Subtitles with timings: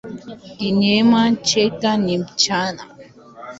[0.57, 2.83] Kinyume chake ni mchana.